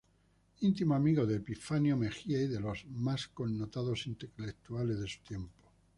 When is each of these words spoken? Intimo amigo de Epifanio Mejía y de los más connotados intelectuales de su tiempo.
Intimo 0.61 0.93
amigo 0.95 1.27
de 1.27 1.35
Epifanio 1.35 1.95
Mejía 1.95 2.41
y 2.41 2.47
de 2.47 2.59
los 2.59 2.87
más 2.87 3.27
connotados 3.27 4.07
intelectuales 4.07 4.99
de 4.99 5.07
su 5.07 5.19
tiempo. 5.21 5.69